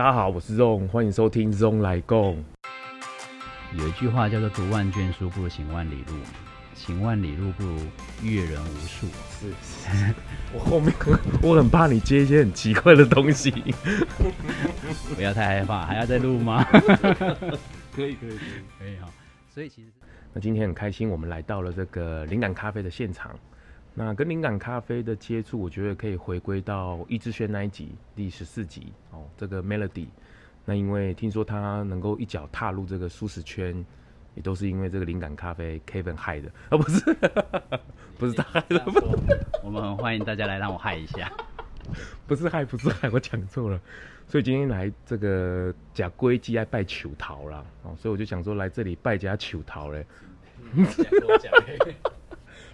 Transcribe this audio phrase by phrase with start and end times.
[0.00, 2.42] 大家好，我是 Zong，欢迎收听 Zong 来共。
[3.76, 6.14] 有一句话叫做“读万卷书不如行万里路”，
[6.74, 7.76] 行万里路不如
[8.22, 9.06] 阅人无数。
[9.28, 10.14] 是，是，
[10.54, 10.90] 我后面
[11.44, 13.50] 我很怕你接一些很奇怪的东西，
[15.14, 16.64] 不要太害怕，还要再录吗？
[17.94, 18.38] 可以，可以，可以，
[18.78, 19.08] 可以哈。
[19.52, 19.88] 所以其实，
[20.32, 23.38] 那今天很开心，我们来到了这个灵感咖啡的现场。
[23.94, 30.06] 那跟灵感咖啡的接触，我觉得可以回归到易志轩那一集第十四集哦，这个 Melody。
[30.64, 33.84] 那因为听说他能够一脚踏入这个舒适圈，
[34.34, 37.02] 也都是因为这个灵感咖啡 Kevin 害的，啊不是，
[38.16, 38.82] 不是他害的。
[39.64, 41.30] 我们很欢迎大家来让我害一下，
[42.28, 43.80] 不是害，不是害，我讲错了。
[44.28, 50.06] 所以今天来这个假龟鸡来拜求桃啦，哦，所以我就想说来这里拜假求桃嘞。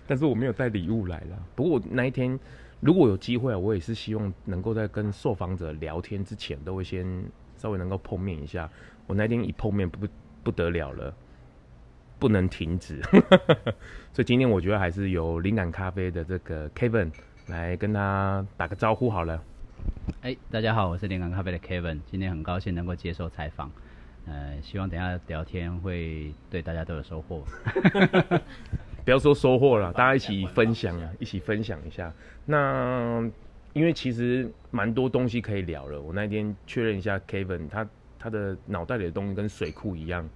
[0.07, 1.39] 但是我没有带礼物来了。
[1.55, 2.39] 不过我那一天
[2.81, 7.25] 如果有机会啊，我也是希望能够在跟受访者聊天之前，都会先
[7.57, 8.71] 稍微能够碰面一下。
[9.07, 10.07] 我那天一碰面不
[10.43, 11.15] 不得了了，
[12.19, 13.01] 不能停止。
[14.13, 17.11] 所以今天我觉得还是由灵感咖啡的这个 Kevin
[17.47, 19.43] 来跟他打个招呼好了。
[20.23, 23.71] 哎、欸，大家好，我是灵感咖啡的 Kevin，今天很高兴能够接受采访。
[24.27, 27.45] 呃，希望等一下聊天会对大家都有收获。
[29.07, 32.13] 不要说收获了，大家一起分享啊，一起分享一下。
[32.45, 33.23] 那
[33.73, 36.03] 因为其实蛮多东西可以聊了。
[36.03, 40.29] 我那天确认一下，Kevin 他他的脑袋里的东西跟水库一样，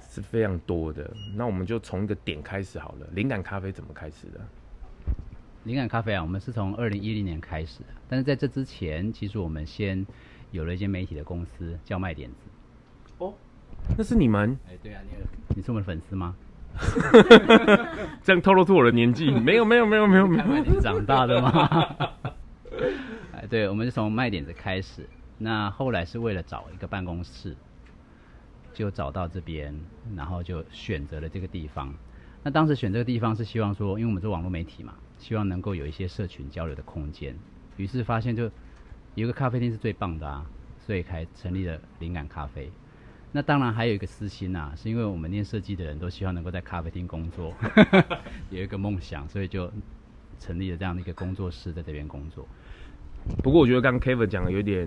[0.00, 1.08] 是非常多的。
[1.36, 3.06] 那我们就从一个点开始好了。
[3.12, 4.40] 灵感咖啡怎么开始的？
[5.62, 7.90] 灵感咖啡啊，我们是从二零一零年开始的。
[8.08, 10.04] 但是在这之前，其实我们先
[10.50, 12.36] 有了一间媒体的公司，叫卖点子。
[13.18, 13.32] 哦，
[13.96, 14.58] 那是你们？
[14.68, 16.34] 哎，对啊，你你是我们的粉丝吗？
[18.22, 19.30] 这样透露出我的年纪？
[19.30, 21.86] 没有没有没有没有没有，你长大的吗？
[23.34, 25.06] 哎，对，我们是从卖点子开始，
[25.38, 27.56] 那后来是为了找一个办公室，
[28.72, 29.78] 就找到这边，
[30.16, 31.94] 然后就选择了这个地方。
[32.42, 37.36] 那当时选这个地方是希望说，因为我们是网络媒体嘛，希望能够有一些社群交流的空间。
[37.76, 38.44] 于是发现就
[39.14, 40.46] 有一个咖啡厅是最棒的啊，
[40.86, 42.70] 所以才成立了灵感咖啡。
[43.32, 47.54] 那当然还有一个私心呐、啊，是因为我们念设计的人都希望能够在咖啡厅工作，
[48.50, 49.70] 有一个梦想，所以就
[50.38, 52.46] 成立了这样的一个工作室，在这边工作。
[53.42, 54.84] 不过我觉得刚刚 Kevin 讲的有点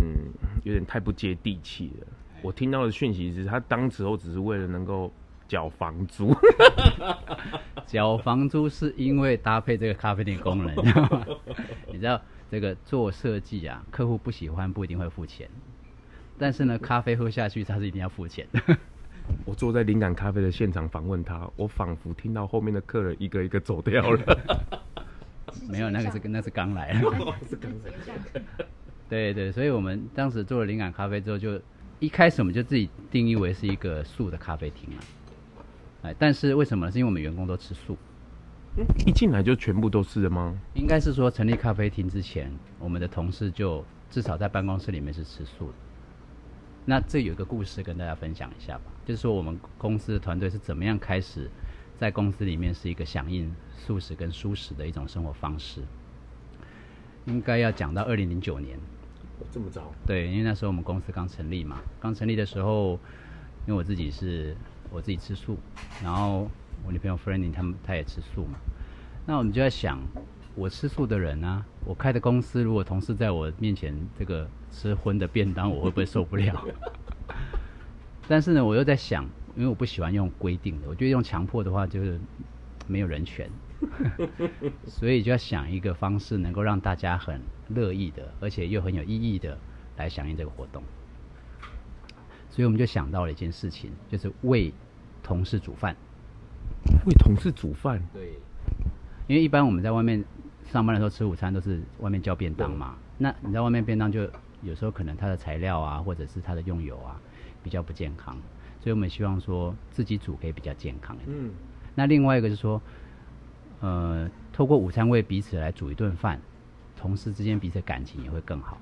[0.63, 2.07] 有点太不接地气了。
[2.41, 5.09] 我听到的讯息是他当时候只是为了能够
[5.47, 6.35] 缴房租，
[7.87, 10.75] 缴房租是因为搭配这个咖啡店功能，
[11.93, 12.19] 你知道
[12.51, 15.47] 这个做设计啊，客户不喜欢不一定会付钱。
[16.43, 18.59] 但是呢，咖啡喝下去，他是一定要付钱的。
[19.45, 24.79] 我坐在灵感咖啡的现场访问他，我仿佛听到后面的客人一个一个走掉了。
[25.69, 27.09] 没有，那个是 那是刚来的。
[29.07, 31.57] 对对，所以我们当时做了灵感咖啡之后，就
[32.01, 35.03] 一开始我们就自己定义为是一个素的咖啡厅了。
[36.01, 36.91] 哎，但是为什么呢？
[36.91, 37.97] 是因为我们员工都吃素。
[39.07, 40.59] 一进来就全部都是的吗？
[40.73, 45.73] 应该是说，成立咖啡厅之前，我们的同事就至少在办公室里面是吃素的。
[46.85, 51.49] 那这有一个故事跟大家分享一下吧，就是说我们公司的团队是怎么样开始
[51.97, 55.81] 在公司里面是一个响应素食跟舒食的一种生活方式。
[57.25, 58.77] 应该要讲到二零零九年，
[59.49, 59.93] 这么早？
[60.05, 62.99] 对，因为那时候我们公司刚成立嘛，刚成立的时候，
[63.65, 64.53] 因为我自己是
[64.91, 65.57] 我自己吃素，
[66.03, 66.49] 然后
[66.85, 68.59] 我女朋友 Franny 他们她也吃素嘛，
[69.25, 69.99] 那我们就在想。
[70.55, 76.63] 我吃素的人啊，我开的公司，如果同事在我面前这个吃荤的便当，我会不会受不了？
[78.29, 79.23] 但是呢，我又在想，
[79.55, 82.19] 因为我不喜欢用规定的，我觉得用强迫的话就是
[82.87, 83.49] 没有人权，
[84.85, 89.57] 所以就要想一个方式，能够让大家很乐意的，而且又很有意义的
[89.97, 90.83] 来响应这个活动。
[92.51, 94.71] 所以我们就想到了一件事情，就是为
[95.23, 95.95] 同事煮饭。
[97.07, 97.99] 为同事煮饭？
[98.13, 98.33] 对，
[99.25, 100.23] 因为一般我们在外面。
[100.65, 104.27] 上班的时候吃午餐都是外面叫便当嘛，那你在外面便当就
[104.61, 107.19] 有时候可能它的材料啊，或者是它的用油啊
[107.61, 108.35] 比较不健康，
[108.79, 111.37] 所以我们希望说自己煮可以比较健康一点。
[111.37, 111.51] 嗯，
[111.95, 112.81] 那另外一个是说，
[113.81, 116.39] 呃，透过午餐为彼此来煮一顿饭，
[116.95, 118.79] 同事之间彼此感情也会更好，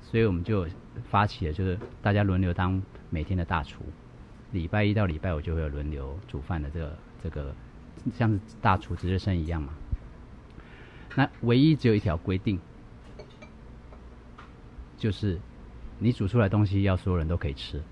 [0.00, 0.66] 所以我们就
[1.08, 3.82] 发起了就是大家轮流当每天的大厨，
[4.50, 7.54] 礼拜一到礼拜五就会有轮流煮饭的这个这个
[8.14, 9.74] 像是大厨值日生一样嘛。
[11.14, 12.58] 那唯一只有一条规定，
[14.96, 15.38] 就是
[15.98, 17.82] 你煮出来东西要所有人都可以吃。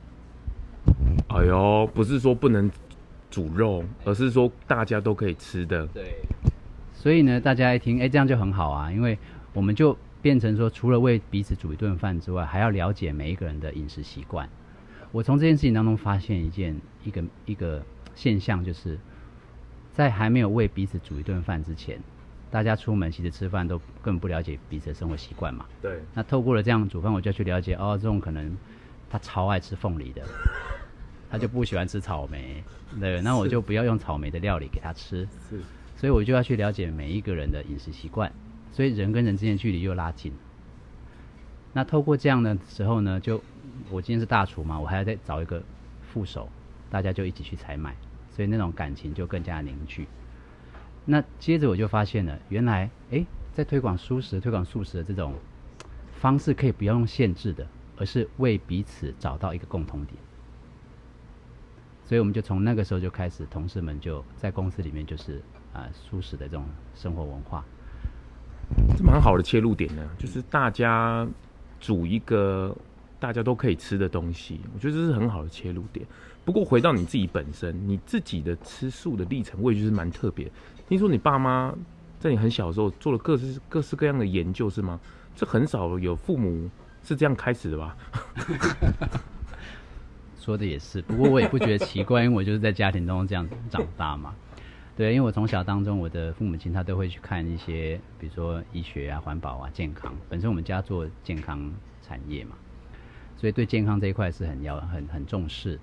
[1.29, 2.71] 哎呦，不是说不能
[3.31, 5.87] 煮肉，而是说大家都可以吃的。
[5.89, 6.17] 对。
[6.93, 9.19] 所以呢，大家一听，哎，这样就很好啊，因为
[9.53, 14.49] 我们就变成说，除了为彼此煮一顿饭之外，还要了解每一个人的饮食习惯。
[15.13, 17.83] 我从这件事情当中发现一件一个一个
[18.15, 18.99] 现象，就是
[19.93, 21.99] 在还没有为彼此煮一顿饭之前，
[22.51, 25.67] 大家出门其实吃饭都根本不了解彼此的生活习惯嘛。
[25.81, 26.01] 对。
[26.15, 28.57] 那透过了这样煮饭，我就要去了解哦，这种可能
[29.09, 30.23] 他超爱吃凤梨的，
[31.31, 32.63] 他就不喜欢吃草莓，
[33.01, 35.29] 对，那我就不要用草莓的料理给他吃。
[35.49, 35.61] 是。
[35.97, 38.33] 所以我就要去了解每一个人的饮食习惯。
[38.73, 40.33] 所以人跟人之间距离又拉近。
[41.73, 43.43] 那透过这样的时候呢，就
[43.91, 45.63] 我今天是大厨嘛，我还要再找一个
[46.03, 46.49] 副手，
[46.89, 47.95] 大家就一起去采买，
[48.35, 50.07] 所以那种感情就更加凝聚。
[51.11, 55.35] 那接着我就发现了，原来诶，在推广素食、推广素食的这种
[56.21, 57.67] 方式，可以不要用限制的，
[57.97, 60.17] 而是为彼此找到一个共同点。
[62.05, 65.43] 所以我们就从那个时候就开始，同事们就在公司里面就是
[65.73, 66.65] 啊、素食的这种
[66.95, 67.65] 生活文化。
[68.97, 71.27] 这蛮好的切入点呢，就是大家
[71.81, 72.77] 煮一个
[73.19, 76.07] 大家都可以吃的东西，我觉得这是很好的切入点。
[76.45, 80.49] 不过回到你自己本身，你自己的吃素的历程，我也觉得蛮特别。
[80.91, 81.73] 听说你爸妈
[82.19, 84.99] 在你很小的时候做了各式各式各样的研究，是吗？
[85.37, 86.69] 这很少有父母
[87.05, 87.97] 是这样开始的吧？
[90.37, 94.35] 说的也是，不过我也不觉得奇怪，因为我就是在家庭当中这样长大嘛。
[94.97, 100.13] 对，因为我从小当中，我的父母亲他都会去看一些，比如说医学啊、环保啊、健康。
[100.29, 101.73] 本身我们家做健康
[102.03, 102.57] 产业嘛，
[103.37, 105.79] 所以对健康这一块是很要很很重视。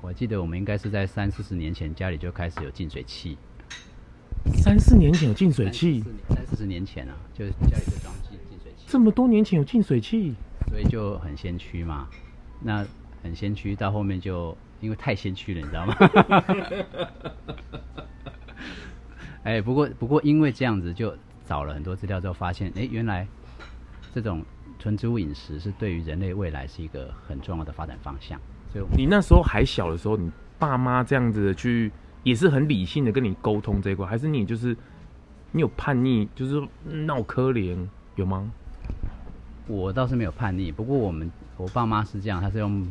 [0.00, 3.38] 我记得我们应该是在三四十年前家里就开始有净水器。
[4.54, 6.02] 三四年前有净水器？
[6.28, 8.84] 三四十年前啊，就家里就装净净水器。
[8.86, 10.34] 这么多年前有净水器，
[10.68, 12.08] 所以就很先驱嘛。
[12.60, 12.86] 那
[13.22, 15.94] 很先驱，到后面就因为太先驱了，你知道吗？
[19.42, 21.16] 哎、欸，不过不过，因为这样子就
[21.46, 23.26] 找了很多资料之后，发现，哎、欸，原来
[24.14, 24.44] 这种
[24.78, 28.38] 纯植物饮食是对于人类未来是一个很重要的发展方向。
[28.70, 31.90] 所以，你那时候还小的时候，你爸妈这样子去，
[32.22, 34.76] 也是很理性的跟你沟通这一块，还是你就是
[35.52, 37.76] 你有叛逆，就是闹可怜
[38.16, 38.50] 有吗？
[39.66, 42.86] 我倒是没有叛逆，不过我们我爸妈是这样，他是用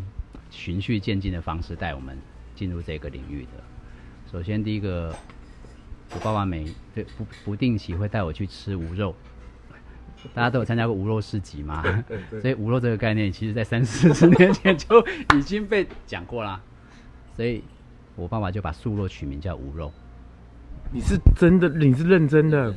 [0.49, 2.17] 循序渐进的方式带我们
[2.55, 3.63] 进入这个领域的。
[4.31, 5.15] 首先，第一个。
[6.11, 6.65] 我爸爸每
[6.95, 9.13] 对不不定期会带我去吃无肉，
[10.33, 11.83] 大家都有参加过无肉市集嘛？
[12.41, 15.05] 所以无肉这个概念，其实在三四十年前就
[15.35, 16.59] 已经被讲过啦。
[17.35, 17.63] 所以
[18.19, 19.91] 我爸爸就把素肉取名叫无肉。
[20.91, 21.69] 你是真的？
[21.69, 22.73] 你是认真的？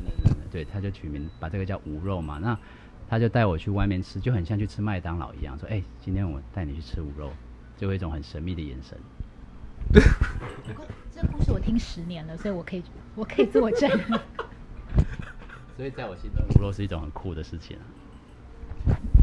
[0.51, 2.39] 对，他就取名把这个叫无肉嘛。
[2.41, 2.57] 那
[3.09, 7.31] 他就带我去外面吃，就很像去吃麦当劳一样，说：“哎、欸，今天我带你去吃无肉。”
[7.75, 8.97] 就有一种很神秘的眼神。
[11.11, 12.83] 这故事我听十年了，所以我可以。
[13.15, 13.89] 我可以作证，
[15.77, 17.83] 所以在我心中，无肉是一种很酷的事情啊。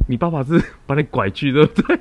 [0.09, 2.01] 你爸爸是把你拐去，对不对？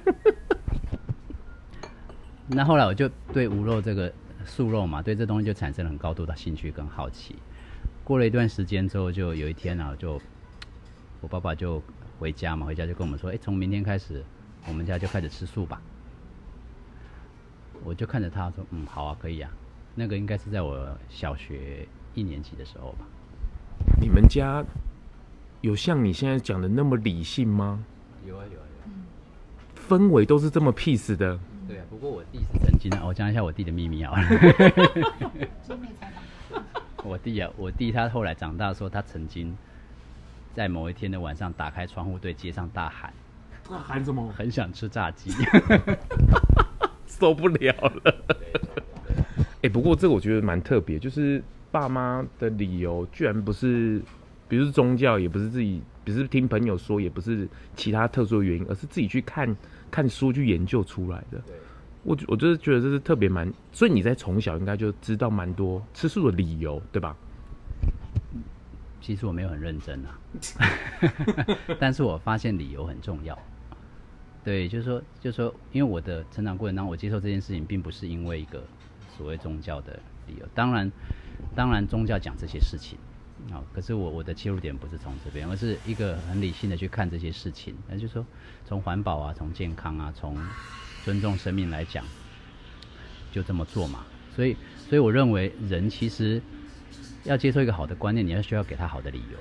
[2.52, 4.12] 那后来我就对无肉这个
[4.44, 7.36] 素肉嘛，对这东西就产生了很高度的兴趣跟好奇。
[8.04, 10.20] 过了一段时间之后，就有一天啊，就
[11.22, 11.80] 我爸爸就
[12.18, 14.24] 回家嘛，回家就跟我们说：“哎，从明天开始，
[14.68, 15.80] 我们家就开始吃素吧。”
[17.86, 19.52] 我就看着他说：“嗯，好啊，可以啊。”
[19.94, 23.06] 那个应该是在我小学一年级的时候吧。
[24.02, 24.66] 你们家
[25.62, 27.84] 有像你现在讲的那么理性吗？
[28.26, 28.96] 有啊有啊有啊。
[29.88, 31.40] 氛围都是这么 peace 的。
[31.70, 34.12] 对啊，不过我弟是曾经啊，我讲一下我弟的秘密啊。
[37.06, 39.56] 我弟啊，我弟他后来长大说，他曾经
[40.56, 43.14] 在某一天的晚上打开窗户对街上大喊
[43.70, 44.34] ：“喊什么？
[44.36, 45.30] 很想吃炸鸡，
[47.06, 47.72] 受不了
[48.04, 48.16] 了。”
[49.62, 54.02] 哎、欸，不过这个我觉得蛮特别，就是爸妈的理由居然不是，
[54.48, 59.56] 比如是宗教，也不是自己，不是听朋友说，也不是其他特殊的原因，而是自己去看
[59.90, 61.40] 看书去研究出来的。
[61.46, 61.56] 对，
[62.04, 67.16] 我我就是觉得这是特别蛮，所以你在从小应该就知道蛮多吃素的理由，对吧？
[69.02, 70.20] 其实我没有很认真啊，
[71.80, 73.38] 但是我发现理由很重要。
[74.44, 78.64] 对，就是说，就是说，因为我的成长过程当中，我接受这件事情，并不是因为一个。
[79.18, 80.90] 所谓宗教的理由，当然，
[81.54, 82.98] 当然宗教讲这些事情，
[83.52, 88.26] 啊，可是我我的切入点不是从这边，而是一个很理性的去看这些事情，那就是说，
[88.66, 90.38] 从环保啊，从健康啊，从
[91.04, 92.06] 尊重生命来讲，
[93.32, 94.06] 就这么做嘛。
[94.36, 94.56] 所以，
[94.88, 96.42] 所以我认为人其实
[97.24, 99.40] 要接受一个好的观念，你要需要给他好的理由。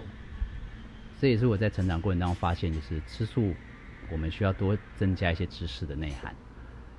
[1.21, 3.55] 这也是我在成长过程当中发现，就是吃素，
[4.11, 6.35] 我们需要多增加一些知识的内涵，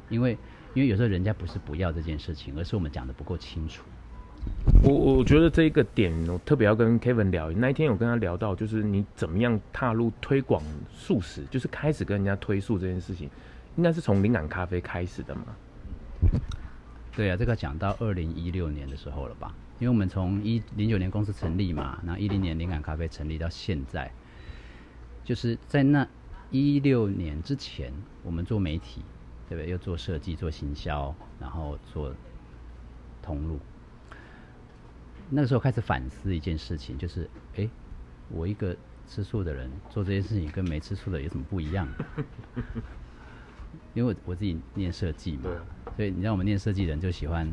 [0.09, 0.37] 因为。
[0.75, 3.83] 因为有时候人家不是不要这件事情，而是我们讲的不够清楚。
[4.84, 7.51] 我我觉得这一个点，我特别要跟 Kevin 聊。
[7.51, 13.29] 那一天有跟他聊到，就是你怎么样踏入推广素食，就是开始跟人家推素这件事情，
[13.75, 15.43] 应该是从灵感咖啡开始的嘛？
[17.15, 19.53] 对啊，这个讲到二零一六年的时候了吧？
[19.79, 24.12] 因为我们从一零九年公司成立嘛，然后一零年灵感咖啡成立到现在，
[25.24, 26.08] 就是在那
[26.51, 27.91] 一六年之前，
[28.24, 29.01] 我们做媒体，
[29.50, 29.69] 对不对？
[29.69, 32.13] 又做设计、做行销，然后做
[33.22, 33.60] 通路。
[35.29, 37.69] 那个时候开始反思一件事情，就是，哎，
[38.29, 38.75] 我一个
[39.07, 41.88] 吃素的人做这件事情跟没吃素的有什么不一样？
[43.93, 45.50] 因为我我自己念设计嘛，
[45.95, 47.51] 所以你知道我们念设计人就喜欢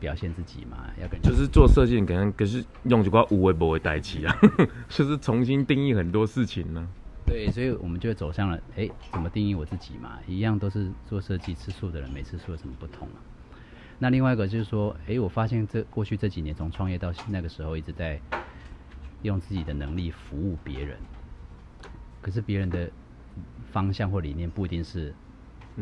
[0.00, 4.36] 表现自己嘛，要跟就是做设计，可能可是用几块无为不为代替啊，
[4.88, 6.88] 就是重新定义很多事情呢。
[7.26, 10.18] 对，所以我们就走向了，哎，怎么定义我自己嘛？
[10.26, 13.20] 一样都是做设计，吃素的人没吃素有什么不同啊？
[14.02, 18.18] 那另外一个就是说，诶，我发现这过去这几年，从创业到那个时候，一直在
[19.20, 20.96] 用自己的能力服务别人。
[22.22, 22.90] 可是别人的
[23.70, 25.14] 方向或理念不一定是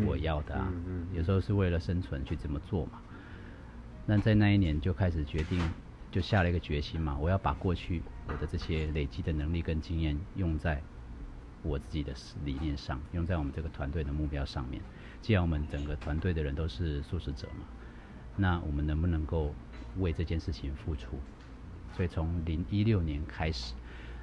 [0.04, 3.00] 我要的啊，嗯嗯嗯、有时候是为了生存去这么做嘛。
[4.04, 5.60] 那在那一年就开始决定，
[6.10, 10.82] 就下了一个决心嘛，我要把过去我的这些累积的能力跟经验用在
[11.62, 12.12] 我自己的
[12.44, 14.82] 理念上，用在我们这个团队的目标上面。
[15.22, 17.64] 既然我们整个团队的人都是素食者嘛。
[18.38, 19.52] 那我们能不能够
[19.98, 21.18] 为这件事情付出？
[21.96, 23.74] 所以从零一六年开始，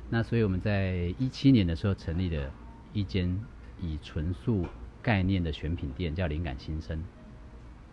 [0.10, 2.50] 那所以我们在一七年的时候成立了
[2.94, 3.38] 一间
[3.82, 4.66] 以纯素
[5.02, 6.98] 概念的选品店，叫灵感新生。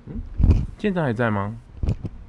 [0.06, 0.14] 嗯，
[0.78, 1.56] 现在还在吗？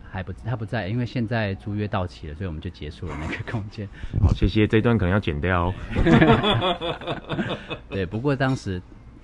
[0.10, 3.88] 还不，他不在，因为现在租约到期了，所以我们就结束了那个空间。
[4.20, 5.74] 好，谢谢，这一段可能要剪掉哦。
[7.92, 8.82] 对，不过当时，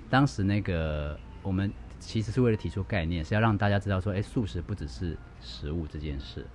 [0.09, 1.71] 当时那个我们。
[2.00, 6.46] 其实是为了提出概念，是要让大家知道说，哎，素食不只是食物这件事，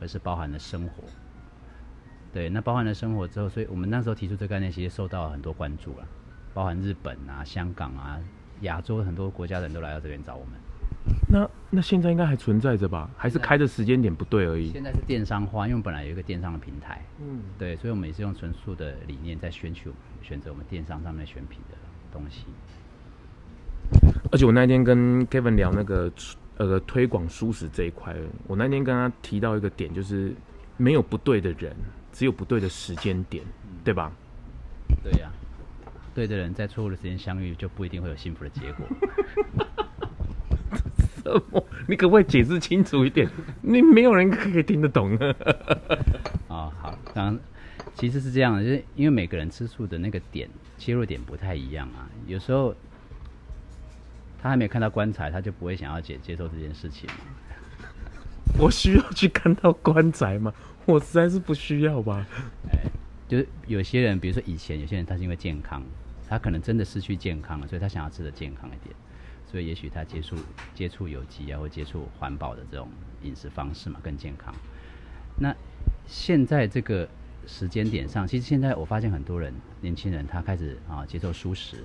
[0.00, 1.04] 而是包含了生活。
[2.32, 6.06] 对，那包含了生活之后，所以我们那时候提出这个概念，其实受到了很多关注了，
[6.54, 8.18] 包含日本啊、香港啊、
[8.62, 10.54] 亚洲很多国家的人都来到这边找我们。
[11.28, 13.10] 那那现在应该还存在着吧？
[13.16, 14.70] 还是开的时间点不对而已？
[14.70, 19.90] 现在是电商化，因为我们本来有一个电商的平台，嗯，对，所以我们也是用纯素的理念在选取、
[20.22, 21.76] 选择我们电商上面选品的
[22.12, 22.44] 东西。
[24.32, 26.10] 而且我那天跟 Kevin 聊那个
[26.56, 30.34] 呃推广舒适这一块，我那天跟他提到一个点，就是
[30.78, 31.76] 没有不对的人，
[32.12, 33.44] 只有不对的时间点，
[33.84, 34.10] 对吧？
[35.04, 35.30] 对呀、
[35.84, 38.86] 啊，对的人在错误的时间相遇，就不一定会有幸福的结果。
[41.22, 41.62] 什么？
[41.86, 43.28] 你可不可以解释清楚一点？
[43.60, 45.14] 你没有人可以听得懂。
[46.48, 47.38] 啊， 好，刚刚
[47.94, 50.48] 其实是这样的，就是因为每个人吃醋的那个点
[50.78, 52.74] 切入点不太一样啊，有时候。
[54.42, 57.08] 他还没看到棺材，他就不会想要接接受这件事情。
[58.58, 60.52] 我需要去看到棺材吗？
[60.84, 62.26] 我实在是不需要吧。
[62.72, 62.80] 哎，
[63.28, 65.80] 就是有些人，比如说以前有些人，他是因为健康，
[66.28, 68.94] 他可能真的失去健康了，所以他想要吃的健康一点，
[69.46, 70.36] 所以也许他接触
[70.74, 72.88] 接触有机啊，或接触环保的这种
[73.22, 74.52] 饮食方式嘛，更健康。
[75.38, 75.54] 那
[76.06, 77.08] 现在这个
[77.46, 81.84] 时间点上，其实现在我发现很多人，年轻人他开始啊接受素食，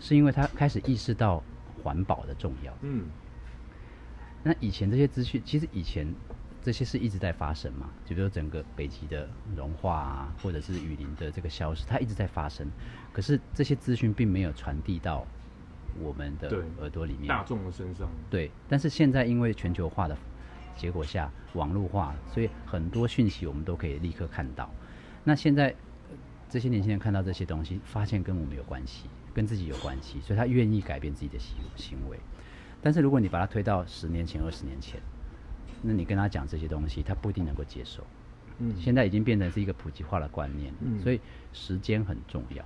[0.00, 1.44] 是因为他开始意识到。
[1.82, 2.72] 环保的重要。
[2.82, 3.06] 嗯，
[4.42, 6.14] 那以前这些资讯，其实以前
[6.62, 12.70] 这些是一直在发生嘛，就比如整个北极的融化啊，或者是雨林的这个消失，它一直在发生。
[13.12, 15.26] 可是这些资讯并没有传递到
[15.98, 18.08] 我们的耳朵里面，大众的身上。
[18.28, 20.16] 对，但是现在因为全球化的
[20.76, 24.70] 结果下，网络化，所以很多讯息我们都可以立刻看到。
[25.24, 25.74] 那现在
[26.48, 29.08] 这些年轻人看到这些东西，发现跟我们有关系。
[29.34, 32.18] 跟自己有关系，所以他愿意改变自己的行行为。
[32.82, 35.00] 但是如果你把他推到十年前、二十年前，
[35.82, 38.02] 那你跟他讲这些东西，他不一定能够接受。
[38.58, 41.20] 嗯，现在已经变成是一个普及化的观念，嗯，所以
[41.52, 42.64] 时间很重要。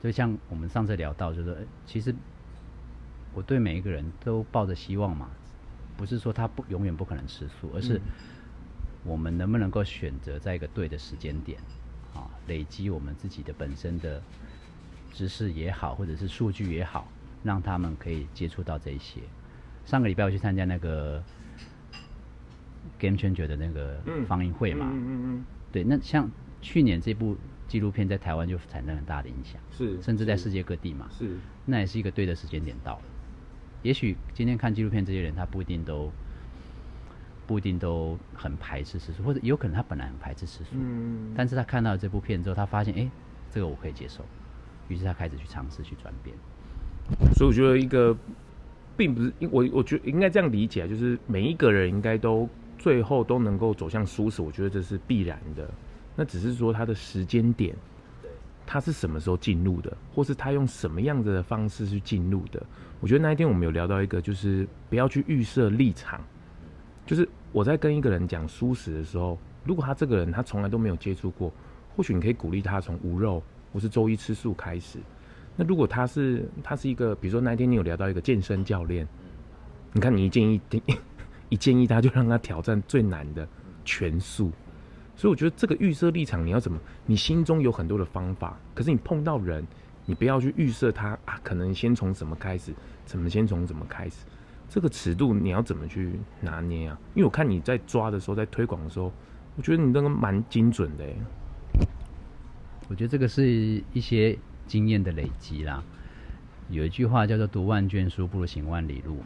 [0.00, 1.56] 所以像我们上次聊到，就是说，
[1.86, 2.14] 其实
[3.34, 5.30] 我对每一个人都抱着希望嘛，
[5.96, 8.00] 不是说他不永远不可能吃素，而是
[9.04, 11.58] 我们能不能够选择在一个对的时间点，
[12.14, 14.22] 啊，累积我们自己的本身的。
[15.12, 17.06] 知识也好，或者是数据也好，
[17.44, 19.20] 让他们可以接触到这些。
[19.84, 21.22] 上个礼拜我去参加那个
[22.98, 26.28] Game Changer 的那个放映会嘛，嗯嗯嗯，嗯，对，那像
[26.60, 27.36] 去年这部
[27.68, 33.02] 纪录片在台湾就产生很大的影响，是，甚至在世界各地嘛，是，那也是一个对的时间点到了。
[33.82, 36.12] 也许今天看纪录片这些人，他不一定都
[37.46, 43.10] 不一定都很排斥吃素，或者有可能他本来很排斥吃素，嗯，但是他看到这部片之后，他发现，哎，
[43.50, 44.24] 这个我可以接受。
[44.88, 46.36] 于是他开始去尝试去转变，
[47.34, 48.16] 所以我觉得一个
[48.96, 52.48] 并不是，我我觉得应该这样理解，就是每一个人应该都
[52.78, 55.68] 最后都能够走向舒适，我觉得这是必然的。
[56.14, 57.74] 那只是说他的时间点，
[58.66, 62.62] 他是什么时候进入的，或是他用什么样子的方式去进入的。
[63.00, 66.20] 我觉得那一天我们有聊到一个，就是不要去预设立场。
[67.04, 71.52] 就是我在跟一个人讲舒适的时候，如果他这个人他从来都没有接触过，
[71.96, 74.98] 或许你可以鼓励他从无肉我是周一吃素开始。
[75.56, 79.06] 那如果他是他是一个，比如说那一天你有聊到一个健身教练，
[79.92, 80.60] 你看你一建议
[81.50, 83.46] 一建议他就让他挑战最难的
[83.84, 84.50] 全素，
[85.14, 86.78] 所以我觉得这个预设立场你要怎么？
[87.04, 89.62] 你心中有很多的方法，可是你碰到人，
[90.06, 92.72] 你不要去预设他啊，可能先从什么开始，
[93.04, 94.24] 怎么先从怎么开始，
[94.70, 96.98] 这个尺度你要怎么去拿捏啊？
[97.14, 99.12] 因为我看你在抓的时候，在推广的时候，
[99.56, 101.04] 我觉得你那个蛮精准的。
[102.92, 104.38] 我觉得这个是一些。
[104.64, 105.82] 经验的累积啦，
[106.70, 109.18] 有一句话叫做“读万卷书不如行万里路”，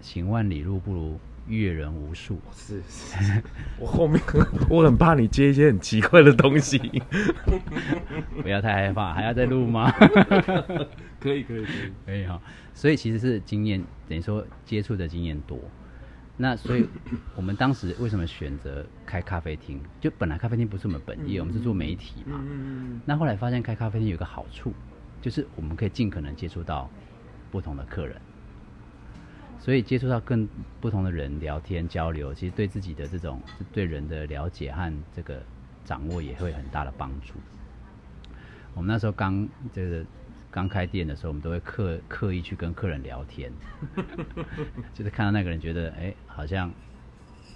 [0.00, 2.38] 行万里路不如阅人无数。
[2.54, 3.42] 是，是，
[3.80, 4.20] 我后面
[4.68, 6.78] 我很怕你接一些很奇怪的东西，
[8.42, 9.90] 不要太害怕，还要再录吗？
[11.18, 12.40] 可以，可以，可以，可以哈。
[12.74, 15.58] 所以其实是经验，等于说接触的经验多。
[16.42, 16.84] 那所以
[17.36, 19.80] 我们当时为什么选择开咖啡厅？
[20.00, 22.44] 就本来咖啡厅不是我们本业，我们是做媒体嘛。
[23.04, 24.72] 那后来发现开咖啡厅有个好处，
[25.20, 26.90] 就是我们可以尽可能接触到
[27.52, 28.20] 不同的客人，
[29.60, 30.48] 所以接触到更
[30.80, 33.40] 不同的人聊天交流，其实对自己的这种
[33.72, 35.40] 对人的了解和这个
[35.84, 37.34] 掌握也会有很大的帮助。
[38.74, 40.04] 我们那时候刚这个。
[40.52, 43.50] 刚开店的时候，我们都会刻刻意去跟客人聊天，
[44.92, 46.70] 就是看到那个人觉得哎、欸，好像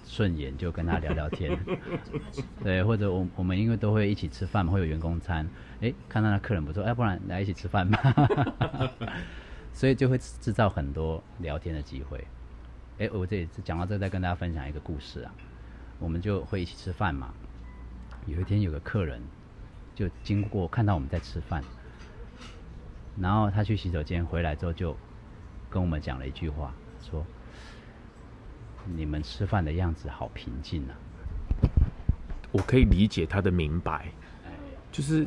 [0.06, 1.56] 顺眼，就跟他聊聊天。
[2.64, 8.00] 对，或者我我们因为都会一起吃饭嘛，会有员工餐，哎、欸，看到那客人不错，哎，不然来一起吃饭吧。
[9.74, 12.16] 所以就会制造很多聊天的机会。
[12.98, 15.34] 哎、欸，我这里讲到这，再跟大家分享一个故事啊。
[15.98, 17.34] 我们就会一起吃饭嘛。
[18.24, 19.20] 有一天有个客人
[19.94, 21.62] 就经过看到我们在吃饭。
[23.20, 24.96] 然后他去洗手间回来之后，就
[25.70, 27.24] 跟我们讲了一句话，说
[28.84, 30.94] ：“你们吃饭的样子好平静啊。”
[32.52, 34.06] 我可以理解他的明白，
[34.92, 35.26] 就是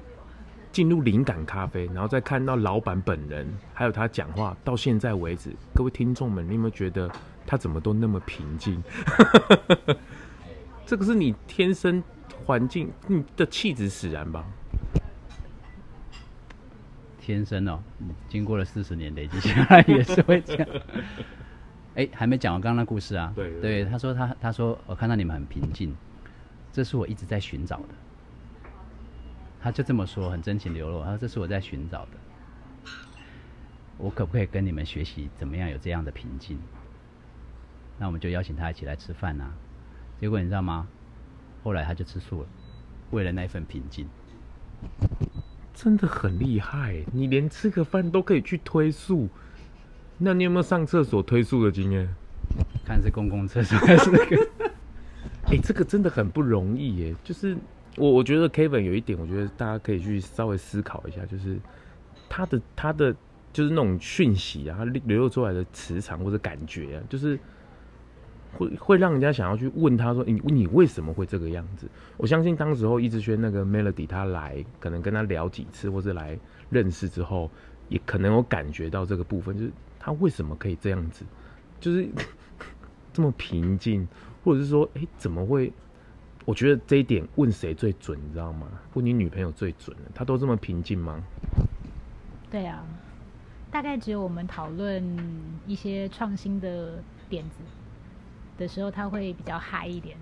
[0.71, 7.11] 进入灵感咖啡，然后再看到老板本人，还有他讲话，到现在为止，各位听众们，你有没有觉得
[7.45, 8.81] 他怎么都那么平静？
[10.85, 12.03] 这个是你天生
[12.45, 14.43] 环境，你的气质使然吧？
[17.29, 17.79] 天生哦，
[18.27, 20.67] 经过了四十年累积下来 也是会这样。
[21.93, 23.31] 哎、欸，还没讲完刚刚的故事啊。
[23.35, 25.95] 对，对，对，他说他他说我看到你们很平静，
[26.73, 27.89] 这是我一直在寻找的。
[29.61, 31.03] 他就这么说，很真情流露。
[31.03, 32.91] 他说这是我在寻找的。
[33.99, 36.57] 我可不可以跟你们学习怎么样有这样的平静？
[37.99, 39.53] 那我们就邀请他一起来吃饭啊。
[40.19, 40.87] 结果你知道吗？
[41.63, 42.47] 后来他就吃素了，
[43.11, 44.09] 为了那份平静。
[45.81, 49.29] 真的很厉害，你连吃个饭都可以去推速。
[50.17, 52.05] 那你有没有上厕所推速的经验？
[52.85, 54.35] 看是公共厕所还是那个？
[55.45, 57.15] 哎、 欸，这个真的很不容易耶。
[57.23, 57.55] 就是
[57.95, 61.57] 我我觉得 Kevin 有一点，我觉得大家可以去稍微思考一下，就是
[62.27, 63.15] 他的他的
[63.53, 67.39] 就是那种讯息啊，他流露出来的磁场或者感觉啊，就是。
[68.57, 71.87] 会会让人家想要去问他说，你你为什么会这个样子？
[72.17, 76.37] 我相信当时候易志轩那个 Melody 他来，可能跟他聊几次或是来
[76.69, 77.49] 认识之后，
[77.87, 81.23] 也可能有感觉到这个部分，就是他为什么可以这样子，
[81.79, 82.07] 就是
[83.13, 84.07] 这么平静，
[84.43, 85.71] 或者是说，哎，怎么会？
[86.45, 88.67] 我觉得这一点问谁最准，你知道吗？
[88.95, 91.21] 问你女朋友最准了，他都这么平静吗？
[92.49, 92.83] 对啊，
[93.69, 95.03] 大概只有我们讨论
[95.67, 97.57] 一些创新的点子。
[98.59, 100.17] 的时候，他会比较嗨一点。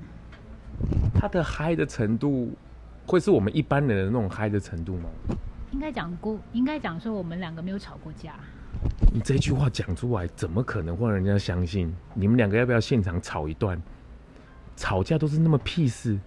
[1.14, 2.54] 他的嗨的程度，
[3.06, 5.10] 会是我们一般人的那种嗨的程度吗？
[5.72, 8.36] 应该讲过，应该讲说我们两个没有吵过架。
[9.12, 11.92] 你这句话讲出来，怎么可能会让人家相信？
[12.14, 13.82] 你们两个要不要现场吵一段？
[14.76, 16.18] 吵架都是那么屁事。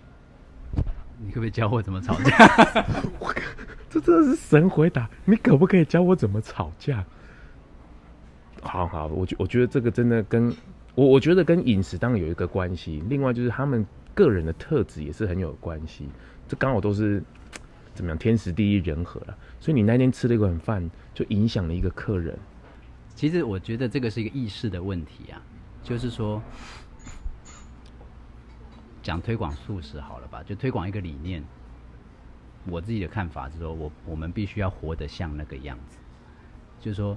[1.23, 2.85] 你可不可以教我怎么吵架？
[3.21, 3.33] 我
[3.89, 5.09] 这真的是神回答。
[5.25, 7.05] 你可不可以教我怎么吵架？
[8.63, 10.53] 好好，我觉我觉得这个真的跟。
[10.95, 16.09] 我我觉得跟饮食当然有一个关系，另外就是他们个人的特质也是很有关系，
[16.49, 17.23] 这刚好都是
[17.95, 19.37] 怎么样天时地利人和了。
[19.61, 22.37] 所以你那天吃了一碗饭，就影响了一个客人。
[23.15, 25.41] 其实我觉得这个是一个意识的问题啊，
[25.83, 26.43] 就是说
[29.03, 31.43] 讲推广素食好了吧，就推广一个理念。
[32.67, 35.99] 我自己的看法是说，我我们必须要活得像那个样子，
[36.81, 37.17] 就是说。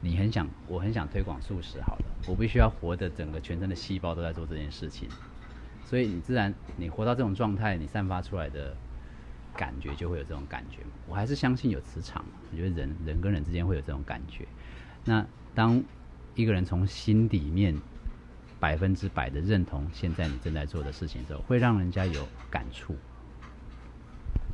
[0.00, 5.08] 你很想，我很想推广素食，好了，我必须要活的整个全身的细胞都在做这件事情，
[5.86, 8.76] 所以你自然你活到这种状态，你散发出来的
[9.56, 10.78] 感觉就会有这种感觉。
[11.06, 14.46] 我还是相信有磁场，我觉得人人跟人之间会有这种感觉。
[15.04, 15.82] 那当
[16.34, 17.74] 一个人从心里面
[18.60, 22.94] 百分之百的认同现在你正在做的事情之后，会让人家有感触。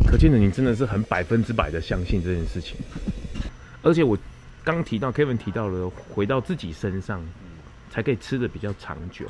[0.07, 2.77] 可见的你真的是很百分之百的相信这件事情。
[3.83, 4.17] 而且我
[4.63, 7.21] 刚提到 Kevin 提到了回到自己身上，
[7.91, 9.27] 才可以吃的比较长久。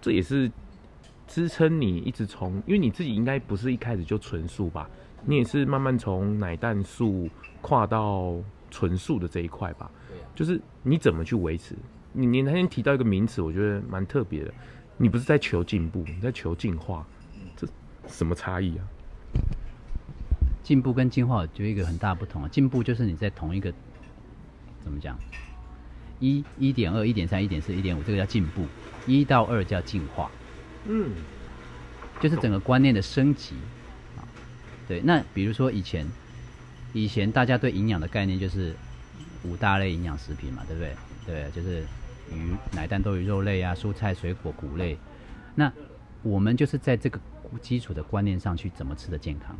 [0.00, 0.50] 这也是
[1.26, 4.88] 支撑你一直从，因为你自己应该不是一开始就纯素吧？
[5.24, 7.28] 你也是慢慢从奶蛋素
[7.60, 8.34] 跨到
[8.70, 9.90] 纯素的这一块吧？
[10.34, 11.76] 就是你怎么去维持？
[12.12, 14.52] 你你那天提到一个名词，我觉得蛮特别的。
[14.96, 17.06] 你不是在求进步，你在求进化，
[17.56, 17.66] 这
[18.06, 18.84] 什么差异啊？
[20.62, 22.48] 进步跟进化就一个很大不同啊。
[22.48, 23.72] 进步就是你在同一个
[24.82, 25.18] 怎么讲？
[26.20, 28.62] 一、一点二、一点三、一点四、一点五，这个叫进步；
[29.06, 30.30] 一到二叫进化。
[30.84, 31.10] 嗯，
[32.20, 33.56] 就是整个观念的升级
[34.16, 34.22] 啊。
[34.86, 36.06] 对，那比如说以前，
[36.92, 38.74] 以前大家对营养的概念就是
[39.44, 40.94] 五大类营养食品嘛，对不对？
[41.26, 41.82] 对，就是
[42.32, 44.96] 鱼、奶、蛋、豆、鱼、肉类啊，蔬菜、水果、谷类。
[45.54, 45.72] 那
[46.22, 47.18] 我们就是在这个
[47.62, 49.56] 基础的观念上去怎么吃的健康。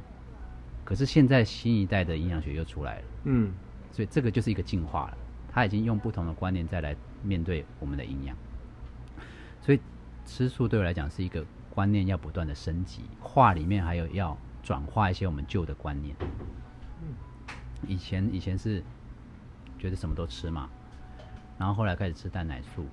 [0.84, 3.52] 可是现在新一代的营养学又出来了，嗯，
[3.92, 5.16] 所以这个就是一个进化了。
[5.52, 8.36] 他已经用不同的观念再来面对我们的营养，
[9.60, 9.80] 所以
[10.24, 16.14] 吃素对我来讲是一个观念要不断的升级，化里面还有要转化一些我们旧的观念。
[17.88, 18.80] 以前以前是
[19.76, 20.70] 觉得什么都吃嘛，
[21.58, 22.86] 然后后来开始吃蛋奶素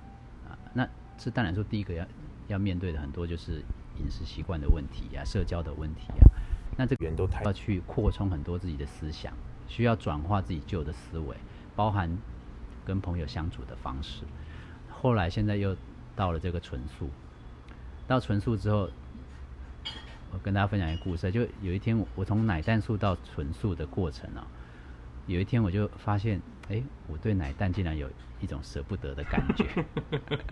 [0.50, 2.06] 啊，那吃蛋奶素第一个要
[2.48, 3.62] 要面对的很多就是
[4.00, 6.34] 饮食习惯的问题呀、啊，社交的问题呀、啊，
[6.76, 9.32] 那这个人都要去扩充很多自己的思想，
[9.68, 11.38] 需要转化自己旧的思维，
[11.76, 12.10] 包含。
[12.88, 14.24] 跟朋友相处的方式，
[14.90, 15.76] 后来现在又
[16.16, 17.10] 到了这个纯素。
[18.08, 18.90] 到纯素之后，
[20.32, 21.30] 我跟大家分享一个故事。
[21.30, 24.48] 就有一天，我从奶蛋素到纯素的过程啊，
[25.26, 29.66] 有一天我就发现，哎，我对奶蛋竟然有一种舍不得的感觉。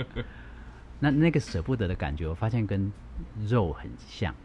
[0.99, 2.91] 那那个舍不得的感觉，我发现跟
[3.47, 4.35] 肉很像，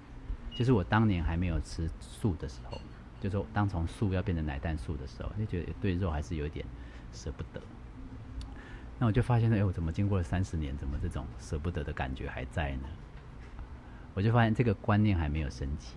[0.55, 2.81] 就是我当年还没有吃素的时候，
[3.20, 6.64] 就是说当从素要变成奶蛋素的时候，就觉得对肉还是有一点
[7.12, 7.61] 舍不得。
[9.03, 12.89] 那我就发现，哎，我怎么经过了三十年，怎么这种舍不得的感觉还在呢？
[14.13, 15.95] 我就发现这个观念还没有升级。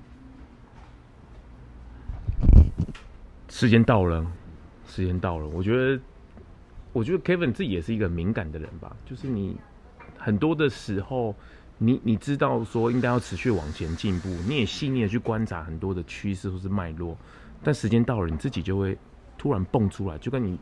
[3.49, 4.25] 时间到了，
[4.87, 5.45] 时间到了。
[5.49, 6.01] 我觉得，
[6.93, 8.95] 我觉得 Kevin 自己也是一个敏感的人吧。
[9.05, 9.57] 就是你
[10.17, 11.35] 很多的时候，
[11.77, 17.17] 你你知道说应该要持续往前进步，你也细腻的去观察很多的趋势或是脉络，
[17.61, 18.97] 但时间到了，你自己就会
[19.37, 20.57] 突然蹦出来，就跟你。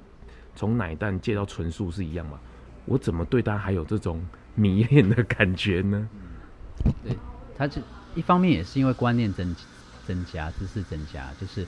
[0.55, 2.39] 从奶蛋戒到纯素是一样吗？
[2.85, 6.09] 我怎么对他还有这种迷恋的感觉呢？
[7.03, 7.15] 对，
[7.55, 7.79] 他这
[8.15, 9.55] 一方面也是因为观念增
[10.05, 11.65] 增加，知识增加，就是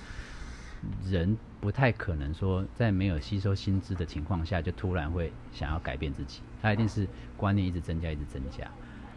[1.06, 8.70] 人不太可能说在没有吸收新知的情况下就突然会想要改变自己，他一定是观念一直增加，一直增加。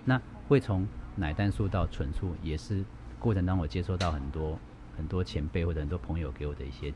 [0.05, 2.85] 那会从奶蛋素到纯素，也是
[3.19, 4.59] 过程当中我接收到很多
[4.97, 6.93] 很多前辈或者很多朋友给我的一些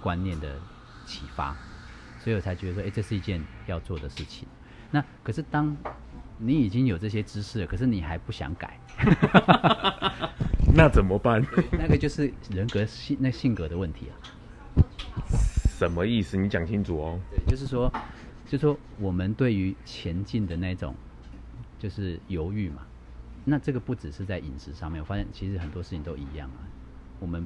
[0.00, 0.58] 观念的
[1.04, 1.54] 启发。
[2.22, 4.46] 所以我才觉得说，哎、欸，这是一件要做的事情。
[4.92, 5.76] 那可是当
[6.38, 8.78] 你已经有这些知识了，可是你还不想改，
[10.72, 11.44] 那怎么办？
[11.72, 14.14] 那个就是人格性那性格的问题啊。
[15.76, 16.36] 什么意思？
[16.36, 17.18] 你讲清楚哦。
[17.28, 17.92] 对，就是说，
[18.46, 20.94] 就是说我们对于前进的那种
[21.80, 22.82] 就是犹豫嘛。
[23.44, 26.62] 那这个不只是在饮食上面，我发现其实很多事情都一样啊。
[27.18, 27.44] 我们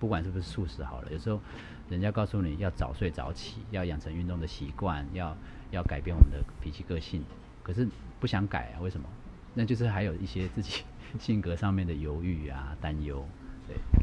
[0.00, 1.40] 不管是不是素食好了，有时候。
[1.88, 5.36] 人家告诉你要早睡早起，要养成运动的习惯，要
[5.70, 7.22] 要改变我们的脾气个性，
[7.62, 7.86] 可是
[8.20, 8.80] 不想改啊？
[8.80, 9.08] 为什么？
[9.54, 10.82] 那就是还有一些自己
[11.18, 13.24] 性格上面的犹豫啊、担忧。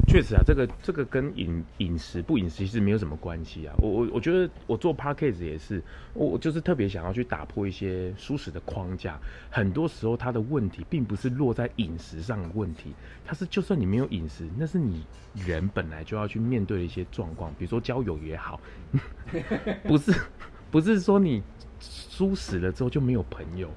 [0.06, 3.74] 确实啊，这个这个跟饮饮食不饮食其实没有什么关系啊。
[3.78, 9.18] 我我我觉得我做 Podcast 也是，我我就是特别想要去打破一些舒适的框架。
[9.50, 18.60] 很多时候，它的问题并不是落在饮食上的问题，它是就算你没有饮食，那是你人本来就要去面对的一些状况，比如说交友也好，
[19.84, 20.12] 不是
[20.70, 21.42] 不是说你
[21.80, 23.68] 蔬食了之后就没有朋友，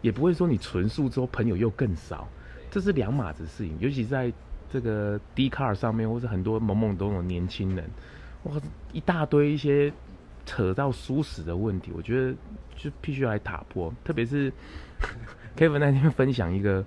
[0.00, 2.28] 也不会说你纯素之后朋友又更少，
[2.70, 4.32] 这是两码子事情，尤其在。
[4.72, 7.84] 这个 Dcard 上面，或是很多懵懵懂懂的年轻人，
[8.44, 8.52] 哇，
[8.92, 9.92] 一大堆一些
[10.46, 12.34] 扯到蔬食的问题，我觉得
[12.74, 13.92] 就必须要来打破。
[14.02, 14.50] 特别是
[15.56, 16.82] Kevin 那天分享一个，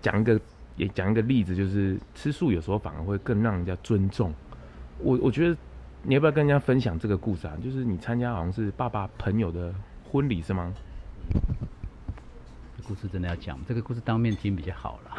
[0.00, 0.40] 讲一个
[0.76, 4.32] 也讲一个例子，就是吃素有时候反而会更让人家尊重。
[4.98, 5.56] 我我觉得
[6.02, 7.54] 你要不要跟人家分享这个故事啊？
[7.62, 9.74] 就是你参加好像是爸爸朋友的
[10.10, 10.72] 婚礼是吗？
[12.86, 15.10] 故事真的要讲，这个故事当面听比较好了。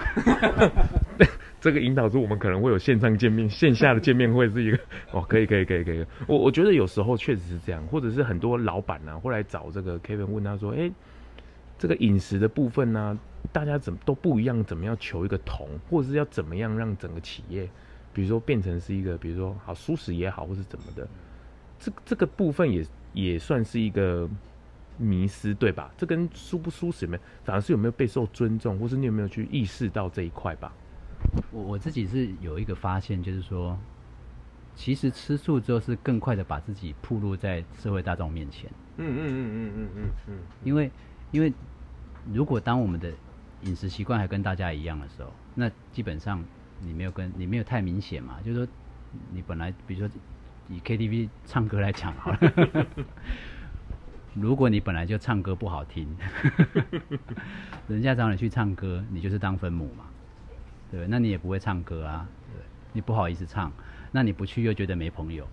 [1.60, 4.78] 这个引导出我们可能会有线上见面，线下的见面会是一个
[5.12, 6.06] 哦，可以可以可以可以。
[6.28, 10.92] 我我觉得有时候确实是这样，或者是很多老板啊会来找这个 Kevin 问他说，哎，
[11.80, 13.20] 这个饮食的部分呢、
[13.52, 17.68] 大家怎么都不一样，怎么样求一个同，或者是要怎么样让整个企业，
[18.14, 21.08] 比如说变成是一个，比如说好舒适也好，或是怎么的，
[21.80, 24.30] 这这个部分也也算是一个
[24.98, 25.92] 迷失，对吧？
[25.98, 30.72] 这跟舒不舒适没，反而是有没有备受尊重，或是你有没有去意识到这一块吧？
[31.52, 33.78] 我我自己是有一个发现，就是说，
[34.76, 38.70] 其实吃素之后是更快的把自己暴露在社会大众面前。
[38.98, 40.40] 嗯嗯嗯嗯嗯嗯嗯。
[40.64, 40.92] 因为
[41.32, 41.54] 因为
[42.32, 43.12] 如果当我们的
[43.64, 46.44] 饮食习惯还跟大家一样的时候，那基本上
[46.82, 48.68] 你没有跟你没有太明显嘛，就是说
[49.32, 50.16] 你本来比如说
[50.70, 52.86] 以 KTV 唱歌来讲好了，
[54.36, 56.08] 如果你本来就唱歌不好听，
[57.88, 60.04] 人家找你去唱歌，你就是当分母嘛。
[60.90, 62.62] 对，那你也不会唱歌啊，对，
[62.94, 63.72] 你不好意思唱，
[64.12, 65.48] 那你不去又觉得没朋友。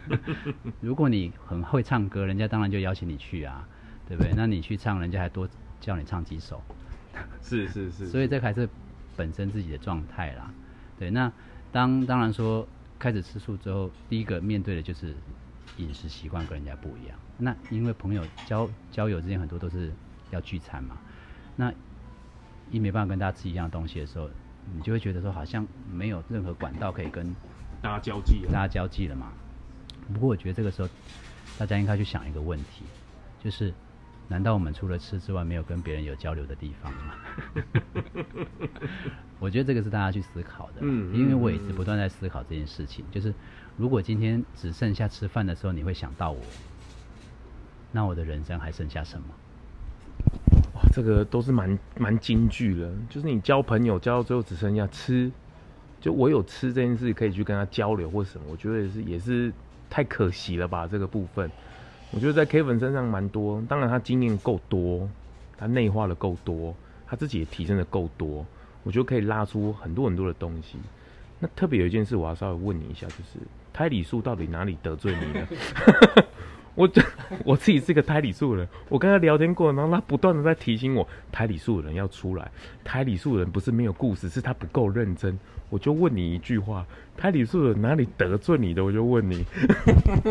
[0.80, 3.66] 如果你很会唱歌，人家当然就邀请你去啊，
[4.06, 4.32] 对不对？
[4.34, 5.48] 那你去唱，人家还多
[5.80, 6.62] 叫你唱几首。
[7.42, 8.06] 是是是。
[8.12, 8.68] 所以这还是
[9.16, 10.50] 本身自己的状态啦。
[10.98, 11.32] 对，那
[11.72, 12.66] 当当然说
[12.98, 15.14] 开始吃素之后，第一个面对的就是
[15.76, 17.18] 饮食习惯跟人家不一样。
[17.38, 19.92] 那因为朋友交交友之间很多都是
[20.30, 20.98] 要聚餐嘛，
[21.56, 21.72] 那
[22.70, 24.28] 一没办法跟大家吃一样的东西的时候。
[24.74, 27.34] 你就会觉得说，好像没有任何管道可以跟
[27.80, 29.32] 大家交际，大家交际了嘛。
[30.12, 30.88] 不过我觉得这个时候，
[31.58, 32.84] 大家应该去想一个问题，
[33.42, 33.72] 就是，
[34.26, 37.14] 难道我们除了吃之外，没有跟别人有交流的地方吗？
[39.38, 40.78] 我觉得这个是大家去思考的。
[40.80, 43.32] 嗯，因为我一直不断在思考这件事情，就是
[43.76, 46.40] 如果今天只剩下吃饭的时候，你会想到我，
[47.92, 49.26] 那我的人生还剩下什么？
[50.92, 55.30] 这个都是蛮蛮金句的，就是你交朋友交到最后只剩下吃，
[56.00, 59.52] 就我有吃这件事可以去跟他交流或什么，我觉得也是也是
[59.88, 60.86] 太可惜了吧。
[60.86, 61.50] 这个部分，
[62.10, 65.08] 我觉得在 Kevin 身上蛮多，当然他经验够多，
[65.56, 66.74] 他内化的够多，
[67.06, 68.44] 他自己也提升的够多，
[68.82, 70.78] 我觉得可以拉出很多很多的东西。
[71.38, 73.38] 那特别有一件事，我要稍微问你一下，就是
[73.72, 75.46] 胎里素到底哪里得罪你了？
[76.78, 76.88] 我
[77.44, 82.48] 我自己是个胎里素人，我跟他聊天过，然后他不断的在提醒我，胎里素人要出来。
[82.84, 85.36] 胎里素人不是没有故事，是他不够认真。
[85.70, 86.86] 我就问你一句话，
[87.16, 88.84] 胎里素人哪里得罪你的？
[88.84, 89.44] 我就问你。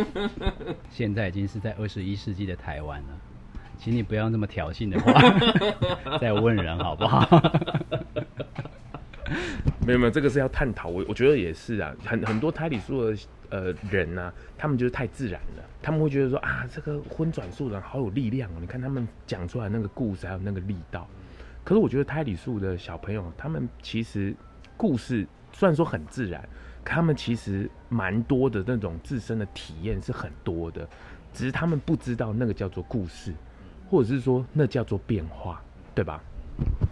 [0.89, 3.07] 现在已经是在二十一世纪的台湾了，
[3.77, 5.12] 请你不要那么挑衅的话
[6.17, 7.27] 再问人好不好？
[9.85, 10.89] 没有没有，这个是要探讨。
[10.89, 13.17] 我我觉得也是啊，很很多胎里素的
[13.49, 15.63] 呃人呢、他们就是太自然了。
[15.81, 18.55] 他们会觉得说啊，这个荤转素人好有力量哦！
[18.59, 21.07] 你看他们讲出来那个故事，还有那个力道。
[21.63, 24.35] 可是我觉得胎里素的小朋友，他们其实
[24.75, 26.41] 故事虽然说很自然，
[26.83, 30.87] 可他们其实蛮多的那种自身的体验是很多的，
[31.33, 33.33] 只是他们不知道那个叫做故事，
[33.89, 35.61] 或者是说那叫做变化，
[35.93, 36.21] 对吧？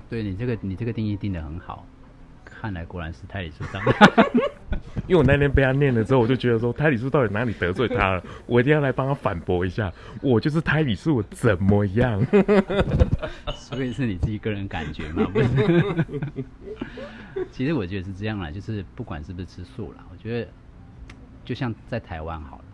[0.10, 1.86] 对，你这个你这个定义定得很好。
[2.66, 3.80] 看来果然是胎里素长
[5.08, 8.24] 因为我那天被他念了之后，我就觉得说胎里素到底哪里得罪他了？
[8.48, 9.94] 我一定要来帮他反驳一下。
[10.20, 12.26] 我就是胎里素，怎么样？
[13.54, 15.30] 所以是你自己个人感觉吗？
[15.32, 16.06] 不是。
[17.52, 20.50] 其实我觉得是这样啦，就是不管是不是吃素啦，我觉得
[21.44, 22.66] 就像在台湾好了，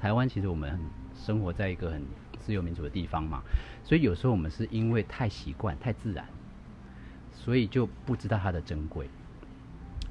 [0.00, 0.80] 台湾其实我们很
[1.14, 2.02] 生活在一个很
[2.40, 3.42] 自由民主的地方嘛，
[3.84, 6.24] 所以有时候我们是因为太习惯、太自然，
[7.30, 9.06] 所以就不知道它的珍贵。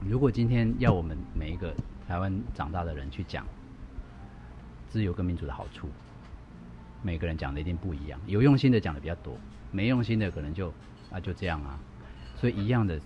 [0.06, 1.74] 如果今天要我们每一个
[2.08, 3.46] 台湾长大的人去讲
[4.90, 5.88] 自由跟民主的好处，
[7.02, 8.20] 每个人讲的一定不一样。
[8.28, 9.38] 有用心的讲的比较多，
[9.72, 10.74] 没用心的可能就
[11.10, 11.80] 啊就这样啊。
[12.36, 13.00] 所以一样的，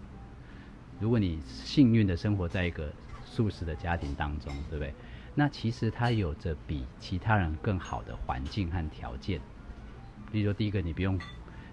[1.00, 2.92] 如果你幸运的生活在一个
[3.24, 4.94] 素食的家庭当中，对不对？
[5.36, 9.40] 那其实他有着比其他人更好的环境和条件。
[10.32, 11.20] 比如说，第一个你不用。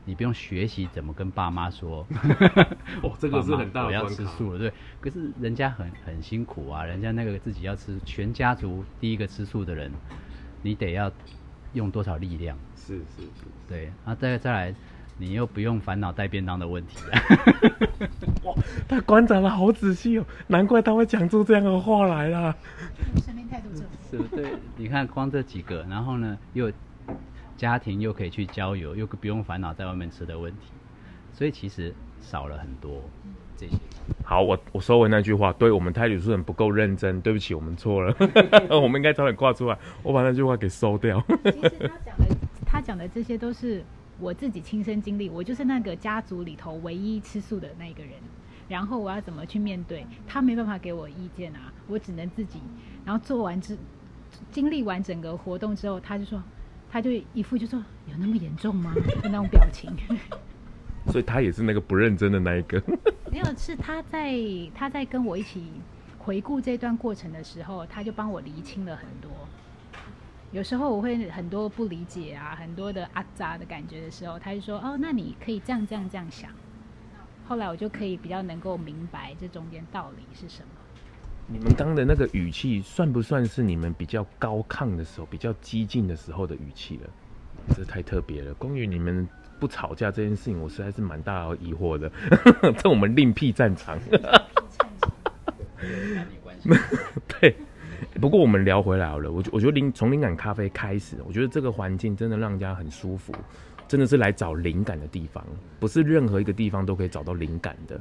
[0.06, 2.06] 你不用学习怎么跟爸妈说，
[3.02, 4.02] 哦，这个是很大的关卡。
[4.04, 4.72] 我要吃素了，对。
[5.00, 9.90] 可是人家很很辛苦啊，人家那个自己要吃，全家族第一个吃素的人，
[10.60, 11.10] 你得要
[11.72, 12.56] 用多少力量？
[12.76, 13.90] 是是是，对。
[14.04, 14.74] 啊再再来，
[15.16, 16.98] 你又不用烦恼带便当的问题。
[18.44, 18.54] 哇，
[18.86, 22.54] 他观察的好仔细哦，难怪他会讲出这样的话来啦。
[23.24, 24.50] 生命态度正，是不对？
[24.76, 26.70] 你看光这几个，然后呢又。
[27.56, 30.72] 家庭又可以去郊游，又不用烦恼在外面吃的问题，
[31.32, 33.02] 所以其实少了很多
[33.56, 33.74] 这些。
[34.24, 38.14] 好，我我收回那句话，对我们胎里素人不够认真，对不起，我们错了，
[38.70, 41.22] 我们应该早点挂出来，我把那句话给收掉。
[41.44, 42.36] 其实他讲的，
[42.66, 43.84] 他讲的这些都是
[44.18, 48.12] 我自己亲身经历，我就是那个家族里头唯一吃素的那个人。
[48.66, 50.06] 然后我要怎么去面对？
[50.26, 52.58] 他没办法给我意见啊，我只能自己。
[53.04, 53.76] 然后做完之，
[54.50, 56.42] 经历完整个活动之后，他就说，
[56.94, 57.76] 他就一副就说
[58.06, 58.94] 有那么严重吗？
[59.20, 59.90] 就那种表情。
[61.10, 62.80] 所以他也是那个不认真的那一个。
[63.32, 64.32] 没有，是他在
[64.72, 65.72] 他在跟我一起
[66.20, 69.28] 回顾这段过程的时候，他就帮我厘清了很多。
[70.52, 76.48] 有时候我会很多不理解啊，很多的阿扎的感觉的时候，他就说：“哦，那你可以这样这样这样想。”
[77.44, 80.68] 后来我就可以比较能够明白这中间道理是什么。
[81.46, 87.10] 你们刚的那个语气，算不算是你们比较高亢的时候、比较激进的时候的语气了？
[87.76, 88.52] 这太特别了。
[88.54, 89.28] 关于你们
[89.60, 92.10] 不吵架这件事情，我实在是蛮大疑惑的。
[92.78, 93.98] 这我们另辟战场。
[97.40, 97.54] 对。
[98.20, 103.34] 不过我们聊回来好了，我我觉得灵从灵感咖啡开始，我觉得这个环境真的让人家很舒服，
[103.88, 105.44] 真的是来找灵感的地方，
[105.80, 108.00] 不是任何一个地方都可以找到灵感的。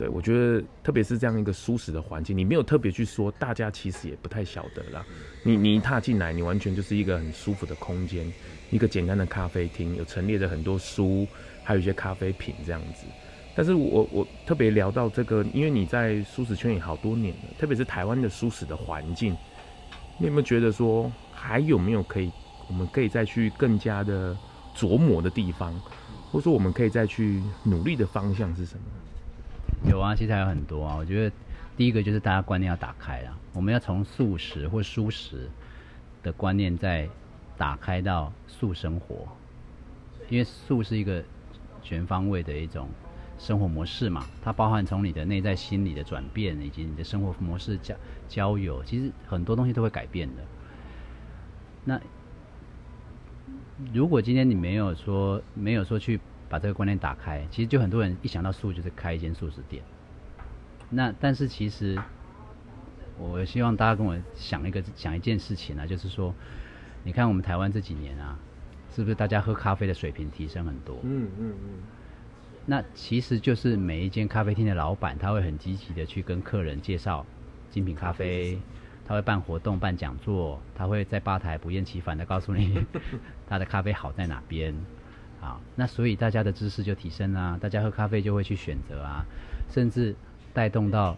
[0.00, 5.04] 对，我觉得特别是这样一个舒适的环境，你没有特别去说，大家其实也不太晓得啦。
[5.42, 8.32] 你你一踏进来，你完全就是一个很舒服的空间，
[8.70, 11.28] 一个简单的咖啡厅，有陈列着很多书，
[11.62, 13.04] 还有一些咖啡品这样子。
[13.54, 19.36] 但是我我特别聊到这个，因为你在舒适圈也好多年了，特别是台湾的舒适的环境，
[20.18, 22.32] 你有没有觉得说还有没有可以
[22.68, 24.34] 我们可以再去更加的
[24.74, 25.78] 琢磨的地方，
[26.32, 28.82] 或者说我们可以再去努力的方向是什么？
[29.84, 30.96] 有啊，其实还有很多啊。
[30.96, 31.36] 我觉得
[31.76, 35.48] 第一个就是大家观念要打开了，我们要从素食或蔬食
[36.22, 37.08] 的观念再
[37.56, 39.26] 打开到素生活，
[40.28, 41.22] 因为素是一个
[41.82, 42.88] 全方位的一种。
[43.38, 47.94] 生活模式嘛，它包含从你的内在心理的转变，以及你的生活模式交
[48.28, 50.42] 交友，其实很多东西都会改变的。
[51.86, 51.98] 那
[53.94, 59.82] 如果今天你没有说没有说去把这个观念打开，其实就很多人一想到素就是开一间素食店。
[60.90, 61.96] 那但是其实
[63.16, 66.34] 我希望大家跟我想一个想一件事情呢，就是说，
[67.04, 68.36] 你看我们台湾这几年啊，
[68.94, 70.98] 是不是大家喝咖啡的水平提升很多？
[71.04, 71.70] 嗯嗯嗯。
[72.66, 77.24] 那其实就是每一间咖啡厅的老板，他会很积极的去跟客人介绍
[77.70, 78.60] 精品咖啡，
[79.06, 82.84] 他会办活动、办讲座，他会在吧台不厌其烦的告诉你
[83.48, 84.74] 他的咖啡好在哪边。
[85.40, 89.24] 好，那所以大家的知识就提升啦，大家喝咖啡就会去选择啊，
[89.70, 90.14] 甚至
[90.52, 91.16] 带动到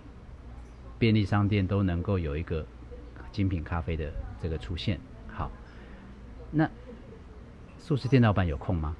[0.98, 2.64] 便利商店都能够有一个
[3.32, 4.98] 精品咖啡的这个出现。
[5.28, 5.50] 好，
[6.52, 6.70] 那
[7.78, 8.94] 素食店老板有空吗？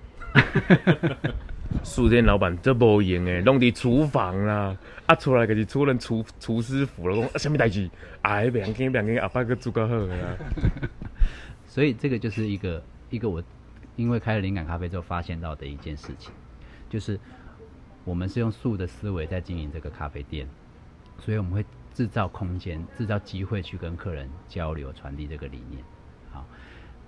[1.85, 7.89] 素店老板这无用诶，弄伫厨房啦，啊出来就是出人厨厨师傅了，讲啊什么代志？
[8.23, 10.37] 哎，别紧别紧，阿爸个煮个好啦。
[11.67, 13.43] 所以这个就是一个一个我
[13.97, 16.33] 因为开了灵感咖啡之后发现到的一件事情，
[16.89, 17.19] 就是
[18.05, 20.49] 我们是用素的思维在经营这个咖啡店，
[21.19, 25.83] 所以我们会制造空间、制造机会去跟客人交流、传递这个理念。
[26.31, 26.47] 好，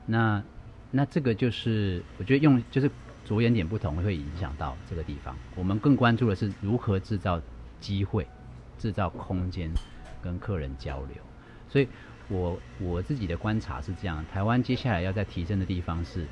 [0.06, 0.42] 那
[0.90, 2.90] 那这个就是我觉得用就是。
[3.24, 5.34] 着眼点不同，会影响到这个地方。
[5.56, 7.40] 我们更关注的是如何制造
[7.80, 8.28] 机会、
[8.76, 9.70] 制造空间，
[10.20, 11.16] 跟客人交流。
[11.66, 11.88] 所以
[12.28, 16.26] 我我自己的观察是这样：台湾接下来要在提升的地方是，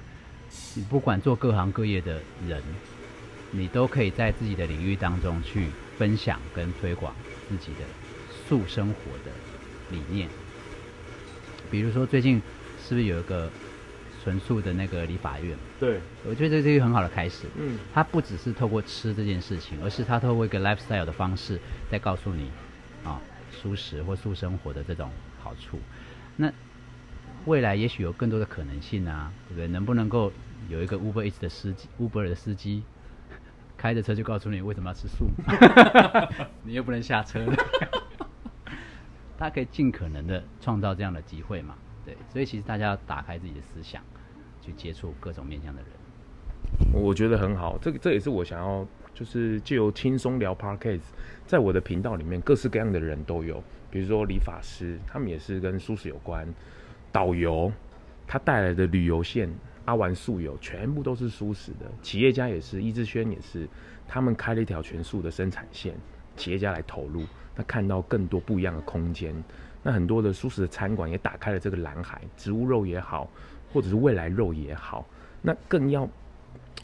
[0.74, 2.62] 你不管做各行各业的人，
[3.50, 5.66] 你都可以在自己的领域当中去
[5.98, 7.14] 分享跟推广
[7.48, 7.80] 自己的
[8.48, 9.30] 素生活的
[9.90, 10.28] 理念。
[11.70, 12.40] 比如说，最近
[12.86, 13.50] 是不是有一个？
[14.24, 17.44] 纯素的那个理法院，对，我觉得这是一个很好的开始。
[17.58, 21.58] 嗯，它不只是透过吃这件事情，而是它透过一个 lifestyle 的方式，
[21.90, 22.48] 在告诉你
[23.02, 25.10] 啊，素食或素生活的这种
[25.42, 25.76] 好处。
[26.36, 26.48] 那
[27.46, 29.66] 未来也许有更多的可能性啊，对不对？
[29.68, 30.32] 能不能够
[30.68, 32.82] 有一个 Uber H 的司机，Uber 的司机
[33.76, 35.26] 开着车就告诉你为什么要吃素，
[36.62, 37.44] 你又不能下车，
[39.36, 41.74] 他可以尽可能的创造这样的机会嘛？
[42.04, 44.02] 对，所以其实大家要打开自己的思想，
[44.60, 45.90] 去接触各种面向的人。
[46.92, 51.02] 我觉得很好，这个这也是我想要，就是借由轻松聊 Podcast，
[51.46, 56.46] 在我的频道里面，各式各样的人都有，比如说理发师，他们也是跟素食有关；
[57.12, 57.70] 导游，
[58.26, 59.48] 他带来的旅游线，
[59.84, 63.68] 阿玩素游，全部都是素食的；企业家也是，易志轩也是，
[64.08, 65.94] 他们开了一条全素的生产线，
[66.36, 69.34] 企业家来投入，他看到更多不一样的空间。
[69.82, 73.28] 那很多的素食的餐馆也打开了这个蓝海，植物肉也好，
[73.72, 75.04] 或者是未来肉也好，
[75.42, 76.08] 那更要，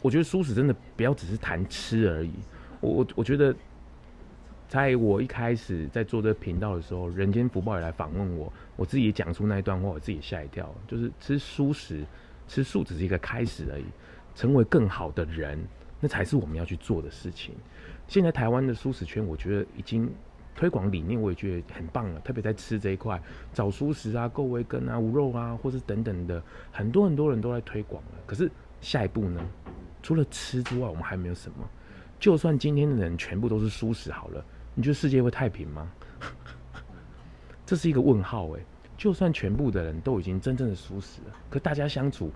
[0.01, 2.33] 我觉得素食真的不要只是谈吃而已。
[2.81, 3.55] 我我我觉得，
[4.69, 12.05] 在我一开始在做这个频道的时候，人间福报也来访问我，我自己也讲出那一段话，我自己吓一跳，就是吃素食、
[12.47, 13.85] 吃素只是一个开始而已。
[14.35, 15.59] 成为更好的人，
[15.99, 17.55] 那才是我们要去做的事情。
[18.07, 20.09] 现在台湾的蔬食圈，我觉得已经
[20.55, 22.19] 推广理念，我也觉得很棒了。
[22.21, 23.19] 特别在吃这一块，
[23.51, 26.41] 早蔬食啊、够味根啊、无肉啊，或是等等的，
[26.71, 28.11] 很多很多人都在推广了。
[28.25, 28.49] 可是
[28.79, 29.43] 下一步呢？
[30.01, 31.67] 除了吃之外，我们还没有什么。
[32.17, 34.45] 就算今天的人全部都是蔬食好了，
[34.79, 35.91] 你觉得世界会太平吗？
[37.67, 38.61] 这是一个问号哎。
[38.97, 42.31] 就算全部的人都已经真正的蔬食了，可大家相处。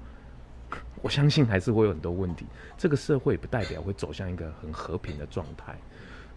[1.01, 2.45] 我相信还是会有很多问题，
[2.77, 5.73] 这个社会不代表会走向一个很和平的状态，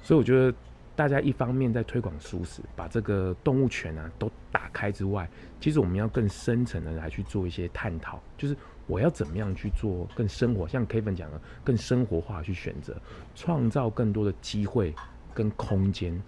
[0.00, 0.56] 所以我觉得
[0.94, 5.28] 大家一方面在推广蔬食，把这个动物权啊都打开之外，
[5.60, 8.56] 其实我们要更深层的来去做一些探讨，就是
[8.88, 12.96] 我要怎么样去做更生活，像 K 粉讲的更生活化去选择，
[13.36, 14.92] 创造更多的机会
[15.36, 16.18] 跟空间，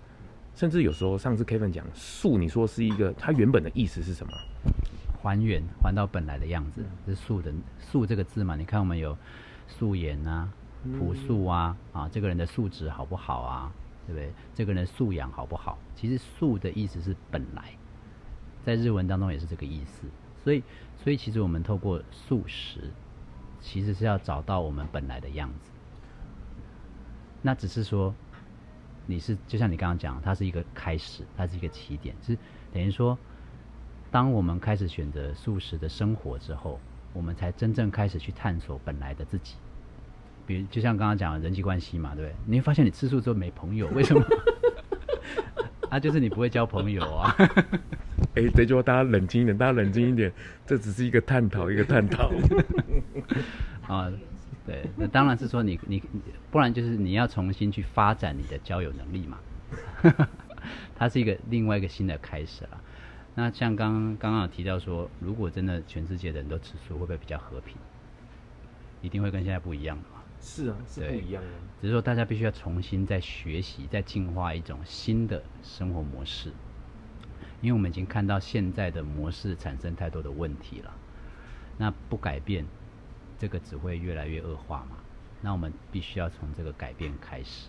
[0.55, 4.33] 甚至有时候上次 Kevin 讲素，你说是一个它原本的意思是什么？
[5.23, 8.55] 还原，还到本来的样子，是素的“素”这个字嘛？
[8.55, 9.17] 你看我们有
[9.67, 10.53] 素颜啊、
[10.99, 13.73] 朴素啊，啊，这个人的素质好不好啊？
[14.07, 14.31] 对不对？
[14.55, 15.79] 这个人的素养好不好？
[15.97, 17.73] 其实“素”的意思是本来，
[18.63, 20.07] 在日文当中也是这个意思。
[20.45, 20.63] 所以，
[21.03, 22.91] 所以其实我们透过素食，
[23.61, 25.71] 其实是要找到我们本来的样子。
[27.43, 28.15] 那只是说，
[29.09, 32.39] 你是就像你刚刚讲，它是一个开始，它是一个起点，是
[32.73, 33.19] 等于说。
[34.11, 36.81] 当我们开始选择素食的生活之后，
[37.13, 39.57] 我们才真正开始去探索本来的自己。
[40.47, 42.37] 比如，就像刚刚讲的人际关系嘛，对不对？
[42.47, 44.25] 你会发现你吃素之后没朋友，为什么？
[45.91, 47.37] 啊，就是你不会交朋友啊。
[48.35, 50.33] 哎、欸，这句话大家冷静一点，大家冷静一点，
[50.65, 52.33] 这只是一个探讨，一个探讨。
[53.87, 54.11] 啊，
[54.65, 56.03] 对，那当然是说你你，
[56.51, 59.39] 不然就是你要重新去发展你的交友能力嘛。
[60.97, 62.81] 它是一个另外一个新的开始了。
[63.35, 67.77] 那像刚刚刚有提到说，如果真的全世界的人都吃素，会不会比较和平？
[69.01, 70.17] 一定会跟现在不一样的嘛？
[70.41, 71.49] 是啊，是不一样的。
[71.81, 76.53] 只是说大家必须要重新再学习、再进化一种新的生活模式，
[77.61, 80.93] 因为我们已经看到现在的模式产生太多的问题了。
[81.77, 82.65] 那不改变，
[83.39, 84.97] 这个只会越来越恶化嘛。
[85.41, 87.69] 那我们必须要从这个改变开始。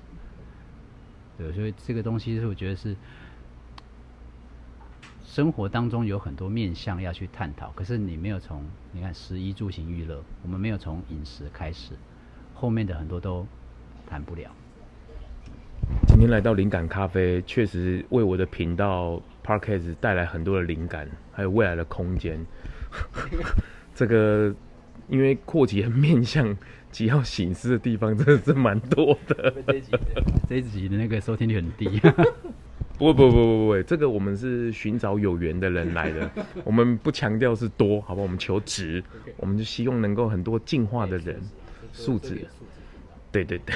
[1.38, 2.96] 对，所以这个东西是我觉得是。
[5.24, 11.94] 生活当中有很多面向要去探讨，可是你没有从你看食衣住行娱乐，我们没有从饮食开始，
[12.56, 13.46] 后面的很多都
[14.10, 14.50] 谈不了。
[16.08, 22.44] 今天来到灵感咖啡，确实为我的频道 Parkes 带来很多的灵感，还有未来的空间。
[23.94, 24.54] 这个
[25.08, 26.58] 因为扩及的面向
[26.92, 29.54] 及要醒思的地方，真的是蛮多的。
[29.68, 30.00] 这一集的
[30.48, 32.02] 这一集的那个收听率很低。
[32.98, 36.30] 不不不不不，这个我们是寻找有缘的人来的，
[36.66, 38.22] 我们不强调是多，好吧？
[38.22, 39.02] 我们求值，
[39.38, 41.40] 我们就希望能够很多进化的人，
[41.94, 42.46] 素质，
[43.32, 43.74] 对对对，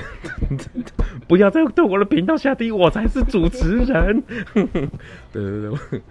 [1.26, 4.22] 不要再对我的频道下低，我才是主持人。
[5.32, 6.02] 对对对，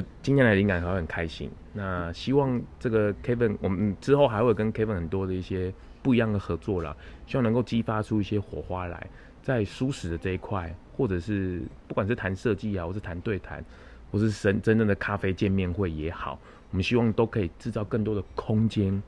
[0.00, 1.50] 就今天来灵感还会很开心。
[1.72, 5.72] 那希望这个 Kevin，我们之后还会跟 Kevin 很多的一些
[6.02, 6.94] 不一样的合作啦，
[7.26, 9.08] 希望能够激发出一些火花来，
[9.42, 10.74] 在舒适的这一块。
[10.96, 13.62] 或者是不管是谈设计啊，或是谈对谈，
[14.10, 16.38] 或是真真正的咖啡见面会也好，
[16.70, 19.02] 我们希望都可以制造更多的空间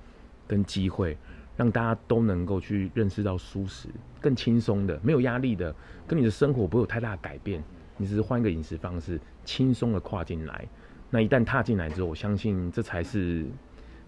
[0.47, 1.17] 跟机会，
[1.57, 3.89] 让大家都能够去认识到舒适，
[4.21, 5.75] 更轻松的，没有压力的，
[6.07, 7.65] 跟你的生活不会有太大的改变，
[7.99, 10.67] 你只是换一个饮食方式，轻松的跨进来。
[11.11, 13.45] 那一旦踏进来之后，我相信这才是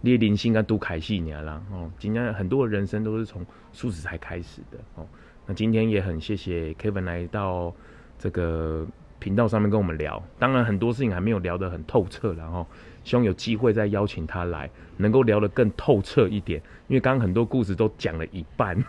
[0.03, 5.07] 列灵性跟杜凯西尼啦哦，今天很多的人生都是从素食才开始的哦。
[5.47, 7.75] 那今天也很谢谢 Kevin 来到
[8.19, 8.87] 这个
[9.19, 12.67] 频道上面跟我们聊，当然很多事情还没有聊得很透彻，然后
[13.03, 18.77] 希望有机会再邀请他来，能够聊得更透彻一点，因为刚刚很多故事都讲了一半。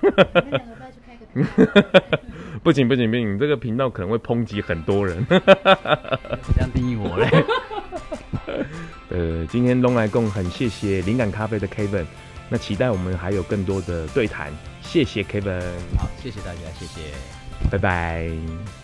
[2.64, 5.26] 不行不行不行，这个频道可能会抨击很多人。
[5.30, 7.46] 这样定义我嘞？
[9.10, 12.06] 呃，今天龙来共很谢谢灵感咖啡的 Kevin，
[12.50, 14.52] 那期待我们还有更多的对谈。
[14.82, 15.62] 谢谢 Kevin，
[15.98, 17.02] 好，谢谢大家，谢谢，
[17.70, 18.81] 拜拜。